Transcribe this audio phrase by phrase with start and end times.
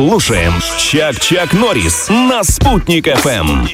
[0.00, 3.66] Слушаем Чак-Чак Норрис на «Спутник ФМ».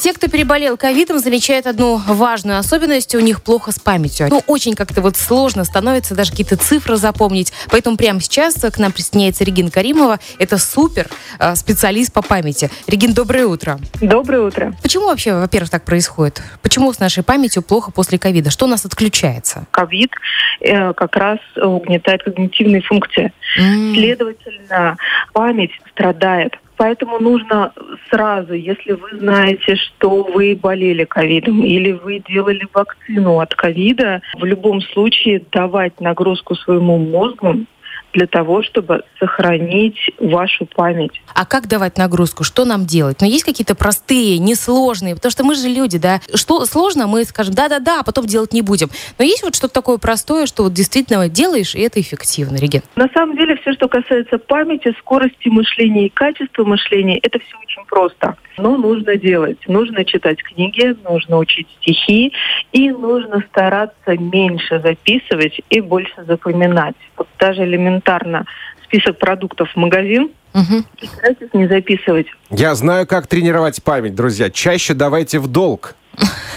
[0.00, 3.14] Те, кто переболел ковидом, замечают одну важную особенность.
[3.14, 4.28] У них плохо с памятью.
[4.30, 7.52] Ну, очень как-то вот сложно становится даже какие-то цифры запомнить.
[7.70, 10.18] Поэтому прямо сейчас к нам присоединяется Регина Каримова.
[10.38, 11.06] Это супер
[11.38, 12.70] э, специалист по памяти.
[12.86, 13.78] Регин, доброе утро.
[14.00, 14.72] Доброе утро.
[14.80, 16.40] Почему вообще, во-первых, так происходит?
[16.62, 18.48] Почему с нашей памятью плохо после ковида?
[18.50, 19.66] Что у нас отключается?
[19.70, 20.12] Ковид
[20.60, 23.34] э, как раз угнетает когнитивные функции.
[23.58, 24.96] М, Следовательно,
[25.34, 26.54] память страдает.
[26.80, 27.74] Поэтому нужно
[28.08, 34.46] сразу, если вы знаете, что вы болели ковидом или вы делали вакцину от ковида, в
[34.46, 37.66] любом случае давать нагрузку своему мозгу
[38.12, 41.22] для того, чтобы сохранить вашу память.
[41.34, 42.44] А как давать нагрузку?
[42.44, 43.18] Что нам делать?
[43.20, 46.20] Ну, есть какие-то простые, несложные, потому что мы же люди, да.
[46.34, 48.88] Что сложно, мы скажем, да-да-да, а потом делать не будем.
[49.18, 52.82] Но есть вот что-то такое простое, что вот действительно делаешь, и это эффективно, Реген.
[52.96, 57.84] На самом деле, все, что касается памяти, скорости мышления и качества мышления, это все очень
[57.88, 58.36] просто.
[58.60, 59.58] Но нужно делать.
[59.66, 62.32] Нужно читать книги, нужно учить стихи,
[62.72, 66.94] и нужно стараться меньше записывать и больше запоминать.
[67.16, 68.44] Вот даже элементарно
[68.84, 70.84] список продуктов в магазин, Мгм.
[71.00, 72.26] и старайтесь не записывать.
[72.50, 74.50] Я знаю, как тренировать память, друзья.
[74.50, 75.94] Чаще давайте в долг.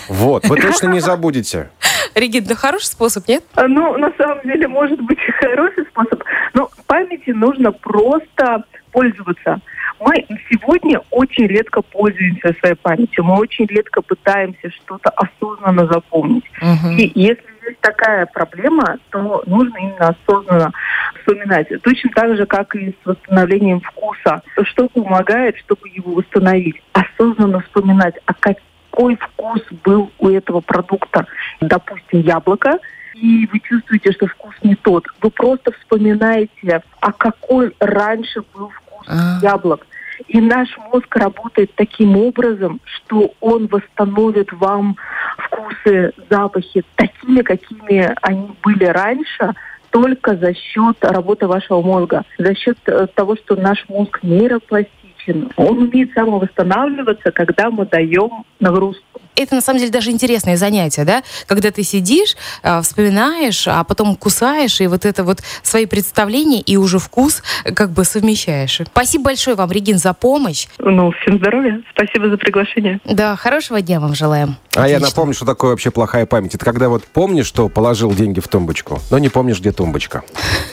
[0.09, 1.69] Вот, вы точно не забудете.
[2.15, 3.43] Регин, ну хороший способ, нет?
[3.55, 6.21] А, Ну, на самом деле, может быть хороший способ,
[6.53, 9.59] но памяти нужно просто пользоваться.
[10.05, 16.43] Мы сегодня очень редко пользуемся своей памятью, мы очень редко пытаемся что-то осознанно запомнить.
[16.61, 16.97] Мгм.
[16.97, 20.71] И если есть такая проблема, то нужно именно осознанно
[21.19, 21.69] вспоминать.
[21.83, 24.41] Точно так же, как и с восстановлением вкуса.
[24.63, 26.81] Что помогает, чтобы его восстановить?
[26.91, 31.25] Осознанно вспоминать, а какой вкус был у этого продукта.
[31.61, 32.77] Допустим, яблоко,
[33.13, 35.05] и вы чувствуете, что вкус не тот.
[35.21, 39.39] Вы просто вспоминаете, а какой раньше был вкус А.
[39.41, 39.87] яблок.
[40.33, 44.97] И наш мозг работает таким образом, что он восстановит вам
[45.37, 49.53] вкусы, запахи такими, какими они были раньше,
[49.91, 55.51] только за счет работы вашего мозга, за счет э, того, что наш мозг нейропластичен.
[55.55, 59.12] Он умеет самовосстанавливаться, когда мы даем нагрузку.
[59.35, 61.23] Это на самом деле даже интересное занятие, да?
[61.47, 66.77] Когда ты сидишь, э, вспоминаешь, а потом кусаешь, и вот это вот свои представления и
[66.77, 68.81] уже вкус э, как бы совмещаешь.
[68.85, 70.67] Спасибо большое вам, Регин, за помощь.
[70.77, 71.81] Ну, всем здоровья.
[71.93, 72.99] Спасибо за приглашение.
[73.05, 74.57] Да, хорошего дня вам желаем.
[74.75, 76.55] А я напомню, что такое вообще плохая память.
[76.55, 80.23] Это когда вот помнишь, что положил деньги в тумбочку, но не помнишь, где тумбочка.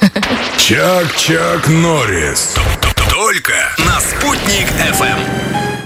[0.58, 2.56] Чак-Чак Норрис.
[3.10, 5.79] Только на «Спутник ФМ».